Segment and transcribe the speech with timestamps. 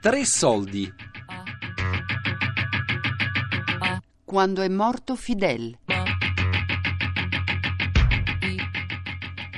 [0.00, 0.90] Tre soldi.
[4.24, 5.76] Quando è morto Fidel.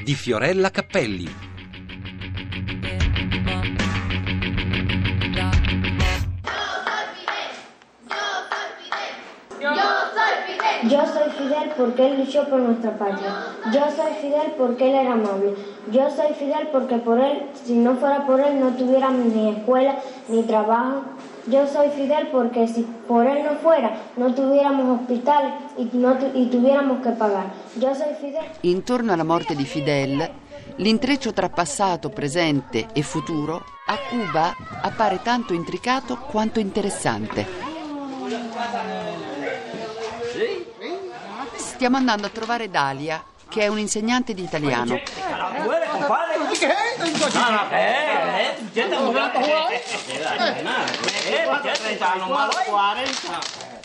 [0.02, 1.32] Di Fiorella Cappelli.
[10.88, 13.46] Yo soy Fidel porque él luchó por nuestra patria.
[13.72, 15.54] Yo soy Fidel porque él era amable.
[15.90, 19.96] Yo soy Fidel porque por él, si no fuera por él, no tuviéramos ni escuela
[20.28, 21.02] ni trabajo.
[21.48, 26.30] Yo soy Fidel porque si por él no fuera, no tuviéramos hospital y, no tu-
[26.38, 27.46] y tuviéramos que pagar.
[27.76, 28.44] Yo soy Fidel.
[28.62, 30.30] Intorno alla morte di Fidel,
[30.76, 37.44] l'intreccio tra passato, presente e futuro a Cuba appare tanto intricato quanto interessante.
[41.56, 43.20] Stiamo andando a trovare Dalia,
[43.52, 44.98] che è un'insegnante di italiano.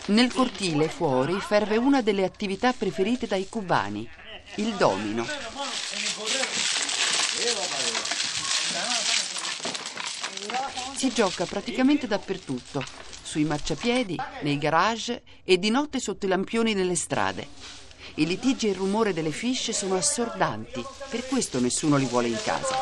[0.06, 4.08] Nel cortile fuori ferve una delle attività preferite dai cubani,
[4.54, 5.26] il domino.
[10.94, 12.82] Si gioca praticamente dappertutto,
[13.22, 17.86] sui marciapiedi, nei garage e di notte sotto i lampioni nelle strade.
[18.14, 22.38] I litigi e il rumore delle fisce sono assordanti, per questo nessuno li vuole in
[22.42, 22.74] casa.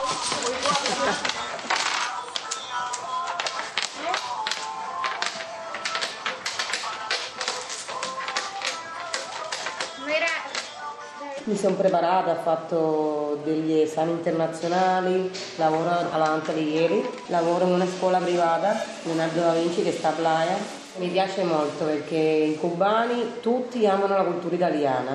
[11.44, 18.84] Mi sono preparata, ho fatto degli esami internazionali, lavoro all'Antalieri, lavoro in una scuola privata,
[19.04, 20.85] Leonardo da Vinci che sta a Playa.
[20.98, 25.14] Mi piace molto perché i cubani tutti amano la cultura italiana.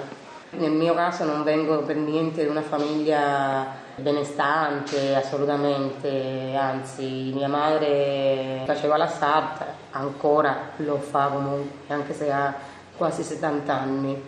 [0.52, 3.66] Nel mio caso non vengo per niente da una famiglia
[3.96, 12.54] benestante, assolutamente, anzi mia madre faceva la sarta, ancora lo fa comunque, anche se ha
[12.96, 14.22] quasi 70 anni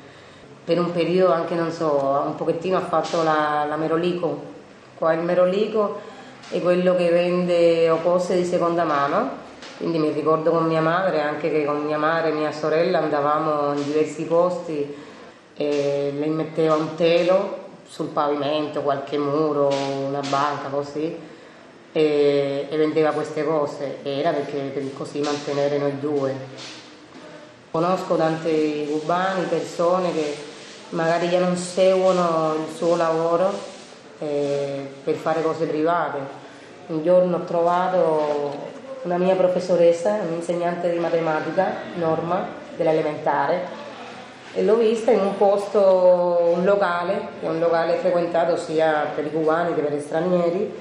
[0.63, 4.51] per un periodo anche non so, un pochettino ha fatto la, la Merolico.
[4.95, 5.99] Qua il Merolico
[6.49, 9.41] è quello che vende o cose di seconda mano,
[9.77, 13.73] quindi mi ricordo con mia madre, anche che con mia madre e mia sorella andavamo
[13.73, 14.95] in diversi posti
[15.55, 19.69] e lei metteva un telo sul pavimento, qualche muro,
[20.07, 21.15] una banca così
[21.91, 26.35] e, e vendeva queste cose, era perché per così mantenere noi due.
[27.69, 30.35] Conosco tanti cubani, persone che
[30.89, 33.51] magari già non seguono il suo lavoro
[34.19, 36.41] eh, per fare cose private.
[36.87, 38.72] Un giorno ho trovato
[39.03, 43.81] una mia professoressa, un'insegnante di matematica, Norma, dell'elementare,
[44.53, 49.25] e l'ho vista in un posto, un locale, che è un locale frequentato sia per
[49.25, 50.73] i cubani che per gli stranieri,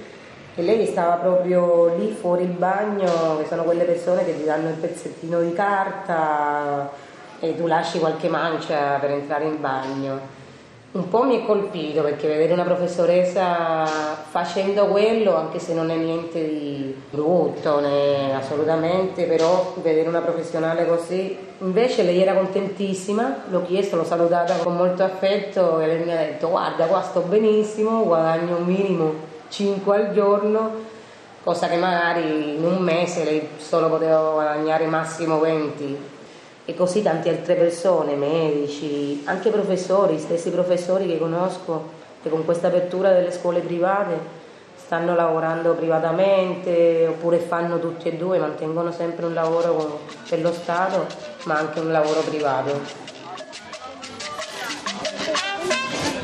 [0.55, 4.69] e lei stava proprio lì fuori il bagno, che sono quelle persone che ti danno
[4.69, 6.91] il pezzettino di carta
[7.41, 10.42] e tu lasci qualche mancia per entrare in bagno.
[10.93, 13.87] Un po' mi è colpito perché vedere una professoressa
[14.29, 20.87] facendo quello, anche se non è niente di brutto, né assolutamente, però vedere una professionale
[20.87, 21.35] così.
[21.61, 26.17] Invece lei era contentissima, l'ho chiesto, l'ho salutata con molto affetto e lei mi ha
[26.17, 29.15] detto guarda qua sto benissimo, guadagno un minimo
[29.49, 30.73] 5 al giorno,
[31.43, 36.21] cosa che magari in un mese lei solo poteva guadagnare massimo 20
[36.65, 42.69] e così tante altre persone, medici, anche professori, stessi professori che conosco che con questa
[42.69, 44.41] apertura delle scuole private
[44.77, 51.07] stanno lavorando privatamente oppure fanno tutti e due, mantengono sempre un lavoro per lo Stato
[51.45, 52.81] ma anche un lavoro privato.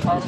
[0.02, 0.22] Non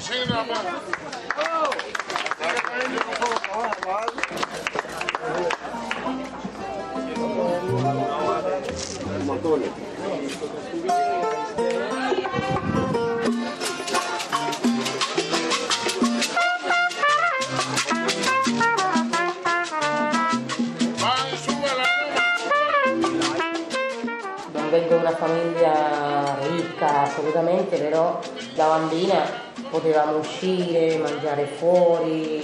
[27.31, 28.19] assolutamente, però
[28.55, 29.23] da bambina
[29.71, 32.43] potevamo uscire, mangiare fuori,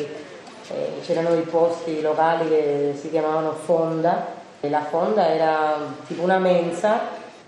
[0.69, 6.39] eh, c'erano i posti locali che si chiamavano fonda e la fonda era tipo una
[6.39, 7.01] mensa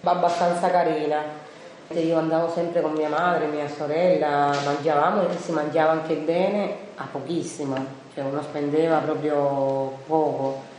[0.02, 1.46] abbastanza carina.
[1.90, 7.06] Io andavo sempre con mia madre, mia sorella, mangiavamo e si mangiava anche bene a
[7.11, 7.76] pochissimo,
[8.14, 10.76] cioè uno spendeva proprio poco.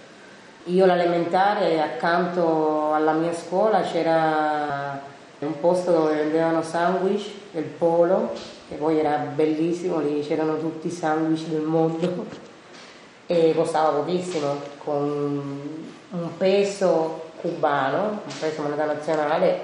[0.65, 5.01] Io l'elementare accanto alla mia scuola c'era
[5.45, 8.31] un posto dove vendevano sandwich del polo,
[8.67, 12.25] che poi era bellissimo, lì c'erano tutti i sandwich del mondo.
[13.31, 15.61] e costava pochissimo, con
[16.09, 19.59] un peso cubano, un peso moneta nazionale,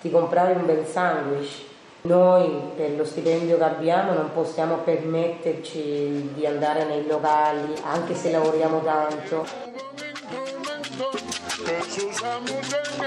[0.00, 1.62] ti compravi un bel sandwich.
[2.02, 8.30] Noi per lo stipendio che abbiamo non possiamo permetterci di andare nei locali, anche se
[8.30, 9.46] lavoriamo tanto.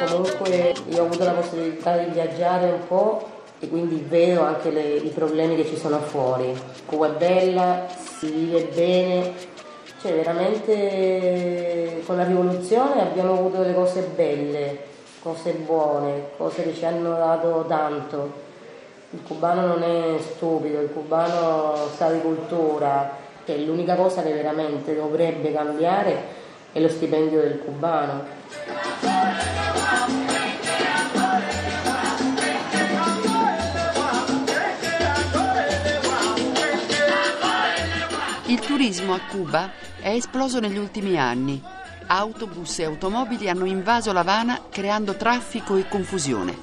[0.07, 4.95] Comunque io ho avuto la possibilità di viaggiare un po' e quindi vedo anche le,
[4.95, 6.59] i problemi che ci sono fuori.
[6.85, 7.85] Cuba è bella,
[8.19, 9.33] si vive bene,
[10.01, 14.79] cioè veramente con la rivoluzione abbiamo avuto delle cose belle,
[15.21, 18.45] cose buone, cose che ci hanno dato tanto.
[19.11, 23.09] Il cubano non è stupido, il cubano sa di cultura,
[23.45, 28.36] cioè, l'unica cosa che veramente dovrebbe cambiare è lo stipendio del cubano.
[38.49, 41.61] Il turismo a Cuba è esploso negli ultimi anni.
[42.07, 46.57] Autobus e automobili hanno invaso l'Havana creando traffico e confusione.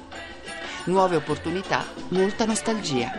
[0.85, 3.13] Nuove opportunità, molta nostalgia.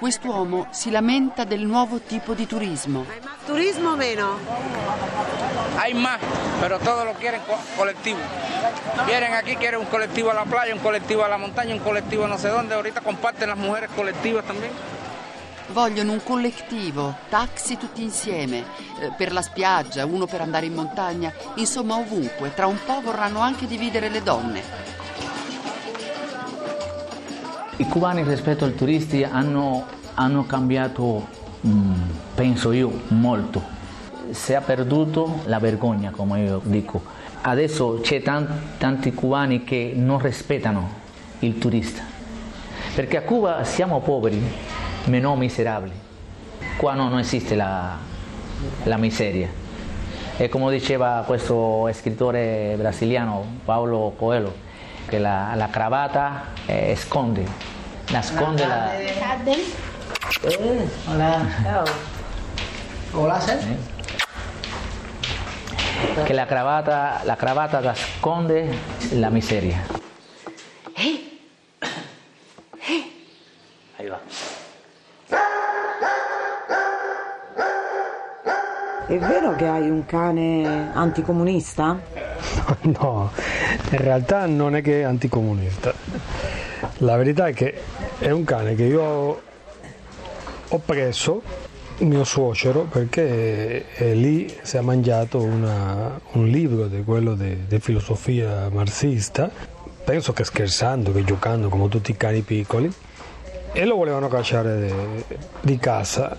[0.00, 3.04] Quest'uomo si lamenta del nuovo tipo di turismo.
[3.46, 4.38] ¿Turismo o menos?
[5.78, 6.18] Hay más,
[6.60, 8.18] pero todos lo quieren co- colectivo.
[9.06, 12.26] Vienen aquí, quieren un colectivo a la playa, un colectivo a la montaña, un colectivo
[12.26, 12.74] no sé dónde.
[12.74, 14.72] Ahorita comparten las mujeres colectivas también.
[15.72, 18.58] Vogliono un collettivo, taxi tutti insieme,
[19.00, 22.52] eh, per la spiaggia, uno per andare in montagna, insomma ovunque.
[22.54, 24.62] Tra un po' vorranno anche dividere le donne.
[27.76, 29.84] I cubani rispetto ai turisti hanno,
[30.14, 31.26] hanno cambiato,
[31.66, 31.92] mm,
[32.36, 33.60] penso io, molto.
[34.30, 37.02] Si è perduto la vergogna, come io dico.
[37.40, 40.88] Adesso c'è tan- tanti cubani che non rispettano
[41.40, 42.02] il turista.
[42.94, 44.40] Perché a Cuba siamo poveri,
[45.06, 45.94] ma non miserabili.
[46.76, 47.96] Qua no- non esiste la,
[48.84, 49.48] la miseria.
[50.36, 54.62] E come diceva questo scrittore brasiliano, Paolo Coelho,
[55.06, 57.46] che la, la cravatta eh, sconde,
[58.10, 58.90] nasconde la...
[63.12, 63.92] Hola, ciao.
[66.24, 68.78] che la cravatta, la cravatta nasconde
[69.12, 70.02] la miseria.
[73.96, 74.20] Ahí va.
[79.06, 82.00] È vero che hai un cane anticomunista?
[82.82, 83.30] No,
[83.90, 85.92] in realtà non è che è anticomunista.
[86.98, 87.74] La verità è che
[88.18, 89.42] è un cane che io
[90.68, 91.42] ho preso,
[91.98, 98.68] mio suocero, perché eh, lì si è mangiato una- un libro di quello di filosofia
[98.70, 99.50] marxista,
[100.04, 102.92] penso che scherzando, che giocando come tutti i cani piccoli,
[103.72, 106.36] e lo volevano cacciare di, di casa.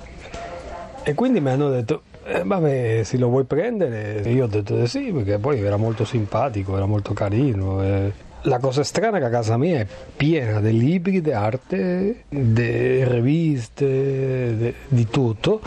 [1.03, 4.21] E quindi mi hanno detto, eh, vabbè, se lo vuoi prendere?
[4.29, 7.83] Io ho detto di sì, perché poi era molto simpatico, era molto carino.
[7.83, 8.11] e
[8.41, 13.03] La cosa strana è che a casa mia è piena di libri di arte, di
[13.03, 15.61] riviste, di tutto,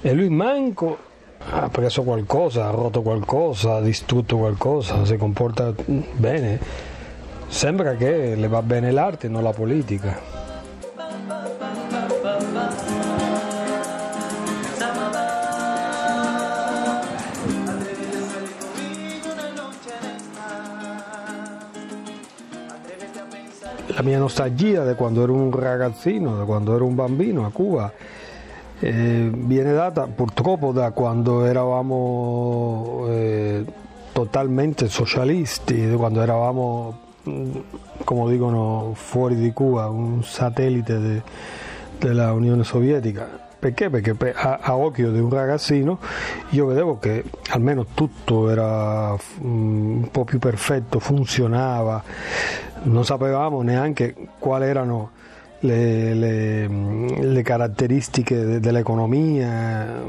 [0.00, 0.98] e lui manco
[1.50, 5.72] ha preso qualcosa, ha rotto qualcosa, ha distrutto qualcosa, si comporta
[6.16, 6.58] bene.
[7.46, 10.43] Sembra che le va bene l'arte e non la politica.
[24.04, 27.90] Mia nostalgia da quando ero un ragazzino, da quando ero un bambino a Cuba,
[28.78, 33.64] eh, viene data purtroppo da quando eravamo eh,
[34.12, 37.58] totalmente socialisti, da quando eravamo, mh,
[38.04, 41.22] come dicono, fuori di Cuba, un satellite de-
[42.04, 43.26] della Unione Sovietica.
[43.58, 43.88] Perché?
[43.88, 45.98] Perché pe- a, a occhio di un ragazzino
[46.50, 52.02] io vedevo che almeno tutto era mm, un po' più perfetto, funzionava,
[52.82, 55.10] non sapevamo neanche quali erano
[55.60, 60.02] le, le- le caratteristiche de- dell'economia,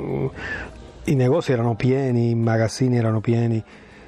[1.05, 3.63] i negozi erano pieni, i magazzini erano pieni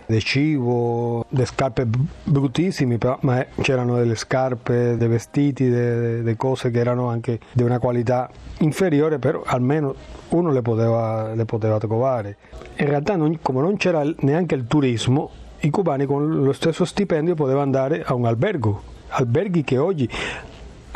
[0.08, 1.86] di cibo, di scarpe
[2.24, 7.78] bruttissime, però- ma c'erano delle scarpe, dei vestiti, delle cose che erano anche di una
[7.80, 9.94] qualità inferiore, però almeno
[10.30, 12.38] uno le poteva, le poteva trovare.
[12.78, 15.30] In realtà, non- come non c'era neanche il turismo,
[15.62, 20.08] i cubani con lo stesso stipendio potevano andare a un albergo, alberghi che oggi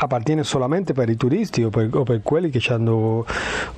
[0.03, 3.23] appartiene solamente per i turisti o per, o per quelli che hanno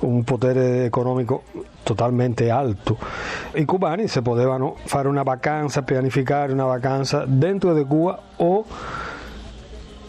[0.00, 1.42] un potere economico
[1.82, 2.96] totalmente alto.
[3.52, 8.64] I cubani se potevano fare una vacanza, pianificare una vacanza dentro di Cuba o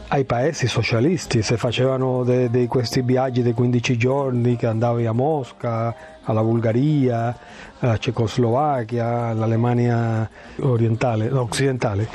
[0.07, 5.11] ai paesi socialisti, se facevano di de questi viaggi di 15 giorni che andavi a
[5.11, 7.35] Mosca, alla Bulgaria,
[7.79, 12.07] alla Cecoslovacchia, all'Alemania orientale, occidentale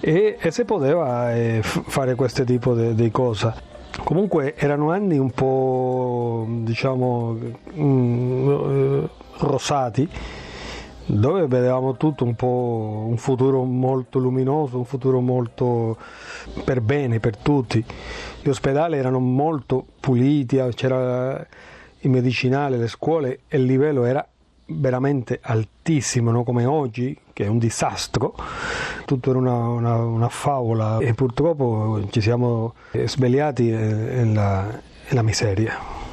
[0.00, 3.72] e, e si poteva eh, fare questo tipo di cose.
[4.02, 7.38] Comunque erano anni un po' diciamo
[7.78, 9.04] mm,
[9.38, 10.08] rosati
[11.06, 15.96] dove vedevamo tutto un po' un futuro molto luminoso, un futuro molto
[16.64, 17.84] per bene per tutti.
[18.42, 21.46] Gli ospedali erano molto puliti, c'era
[22.00, 24.26] i medicinali, le scuole e il livello era
[24.66, 28.34] veramente altissimo, non come oggi che è un disastro,
[29.04, 36.03] tutto era una, una, una favola e purtroppo ci siamo svegliati nella, nella miseria.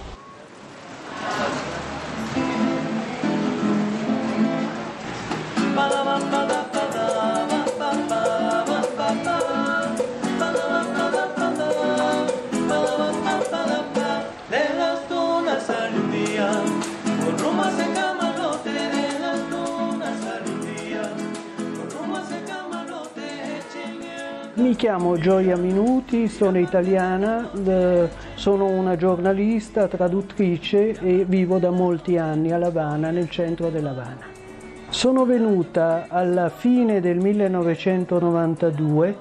[24.53, 27.49] Mi chiamo Gioia Minuti, sono italiana,
[28.35, 34.29] sono una giornalista, traduttrice e vivo da molti anni a Lavana, nel centro dell'Havana.
[34.89, 39.17] Sono venuta alla fine del 1992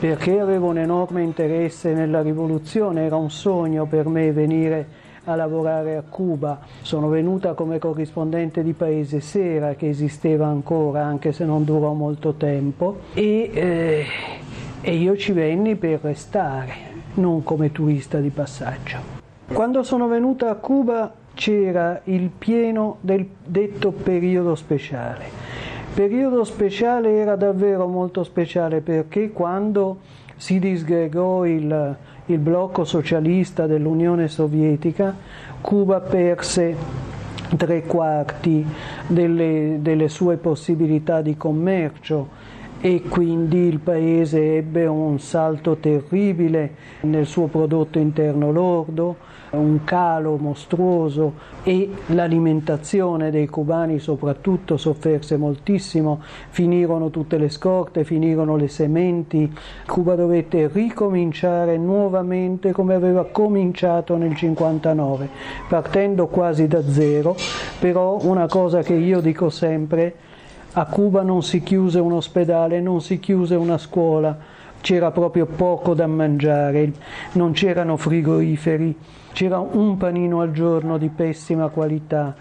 [0.00, 4.97] perché avevo un enorme interesse nella rivoluzione, era un sogno per me venire
[5.30, 6.60] a lavorare a Cuba.
[6.82, 12.34] Sono venuta come corrispondente di Paese Sera che esisteva ancora anche se non durò molto
[12.34, 14.06] tempo e eh,
[14.80, 16.72] e io ci venni per restare,
[17.14, 19.16] non come turista di passaggio.
[19.52, 25.26] Quando sono venuta a Cuba c'era il pieno del detto periodo speciale.
[25.94, 29.98] Periodo speciale era davvero molto speciale perché quando
[30.36, 31.96] si disgregò il,
[32.28, 35.14] il blocco socialista dell'Unione Sovietica,
[35.60, 36.76] Cuba perse
[37.56, 38.64] tre quarti
[39.06, 42.36] delle, delle sue possibilità di commercio
[42.80, 49.16] e quindi il paese ebbe un salto terribile nel suo prodotto interno lordo,
[49.50, 58.56] un calo mostruoso e l'alimentazione dei cubani soprattutto sofferse moltissimo, finirono tutte le scorte, finirono
[58.56, 59.52] le sementi,
[59.86, 65.28] Cuba dovette ricominciare nuovamente come aveva cominciato nel 59,
[65.68, 67.36] partendo quasi da zero,
[67.78, 70.14] però una cosa che io dico sempre
[70.72, 74.36] a Cuba non si chiuse un ospedale, non si chiuse una scuola,
[74.80, 76.92] c'era proprio poco da mangiare,
[77.32, 78.96] non c'erano frigoriferi,
[79.32, 82.34] c'era un panino al giorno di pessima qualità,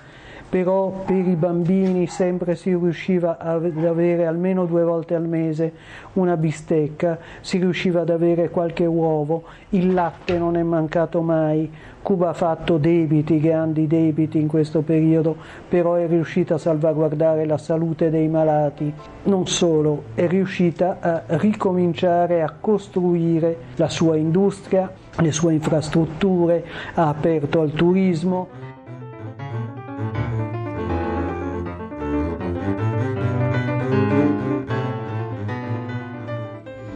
[0.50, 5.74] però per i bambini sempre si riusciva ad avere almeno due volte al mese
[6.13, 11.70] una bistecca, si riusciva ad avere qualche uovo, il latte non è mancato mai,
[12.08, 15.36] Cuba ha fatto debiti, grandi debiti in questo periodo,
[15.68, 18.94] però è riuscita a salvaguardare la salute dei malati.
[19.24, 26.63] Non solo, è riuscita a ricominciare a costruire la sua industria, le sue infrastrutture,
[26.94, 28.66] ha aperto al turismo.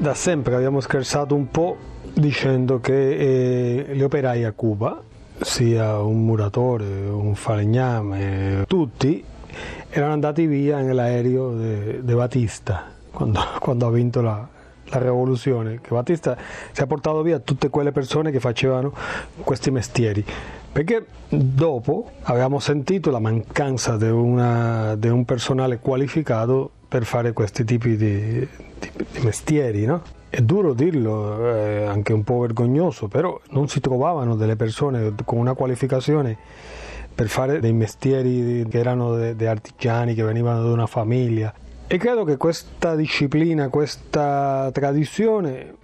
[0.01, 1.77] Da sempre abbiamo scherzato un po'
[2.11, 3.11] dicendo che
[3.91, 4.99] eh, gli operai a Cuba,
[5.39, 9.23] sia un muratore, un falegname, tutti
[9.91, 14.47] erano andati via nell'aereo di Batista quando, quando, ha vinto la,
[14.85, 16.35] la rivoluzione, che Batista
[16.71, 18.91] si è portato via tutte quelle persone che facevano
[19.43, 20.25] questi mestieri.
[20.71, 27.95] Perché dopo avevamo sentito la mancanza di, di un personale qualificato per fare questi tipi
[27.95, 28.45] di,
[28.77, 30.01] di, di mestieri, no?
[30.27, 35.37] È duro dirlo, è anche un po' vergognoso, però non si trovavano delle persone con
[35.37, 36.37] una qualificazione
[37.15, 41.53] per fare dei mestieri che erano dei artigiani, che venivano da una famiglia.
[41.87, 45.75] E credo che questa disciplina, questa tradizione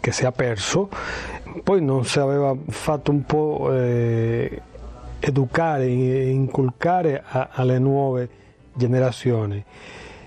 [0.00, 0.88] che si è perso,
[1.62, 4.62] poi non si aveva fatto un po' eh,
[5.20, 8.28] educare, inculcare a, alle nuove
[8.72, 9.64] generazioni.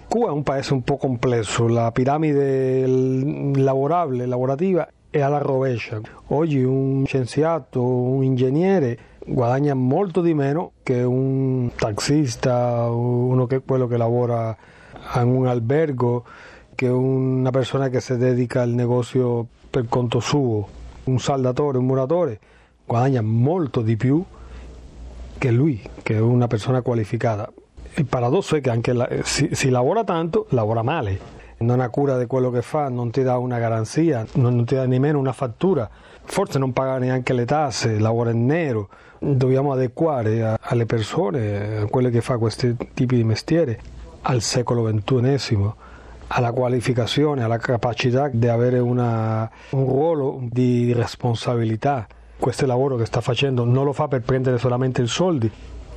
[0.10, 6.02] Cuba è un paese un po' complesso, la piramide lavorabile, lavorativa è alla rovescia.
[6.30, 13.86] Oggi un scienziato, un ingegnere guadagna molto di meno che un taxista, uno che quello
[13.86, 14.58] che lavora
[15.14, 16.26] in un albergo,
[16.74, 20.68] che una persona che si dedica al negozio per conto suo.
[21.04, 22.40] Un saldatore, un muratore
[22.84, 24.24] guadagna molto di più
[25.38, 27.52] che lui, che è una persona qualificata.
[27.96, 31.38] Il paradosso è che anche la, si, si, lavora tanto, lavora male.
[31.60, 34.86] non ha cura di quello che fa, non ti dà una garanzia, non ti dà
[34.86, 35.90] nemmeno una fattura,
[36.24, 38.90] forse non paga neanche le tasse, lavora in nero.
[39.20, 43.80] Dobbiamo adeguare alle persone, a quelle che fa questi tipi di mestiere,
[44.22, 45.72] al secolo XXI,
[46.28, 52.08] alla qualificazione, alla capacità di avere una, un ruolo di responsabilità.
[52.38, 55.52] Questo lavoro che sta facendo non lo fa per prendere solamente i soldi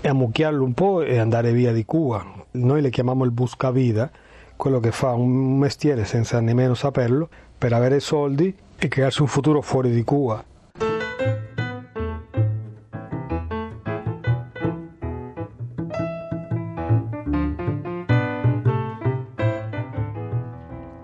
[0.04, 2.26] e ammucchiarlo un po' e andare via di Cuba.
[2.52, 4.10] Noi le chiamiamo il buscavida,
[4.56, 9.62] quello che fa un mestiere senza nemmeno saperlo per avere soldi e crearsi un futuro
[9.62, 10.44] fuori di Cuba.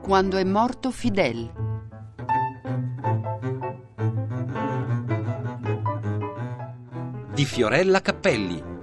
[0.03, 1.53] Quando è morto Fidel.
[7.33, 8.78] Di Fiorella Cappelli.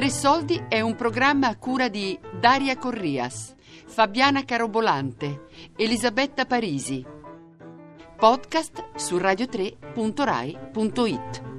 [0.00, 3.54] Tre soldi è un programma a cura di Daria Corrias,
[3.84, 5.44] Fabiana Carobolante,
[5.76, 7.04] Elisabetta Parisi.
[8.16, 11.49] Podcast su radio3.rai.it.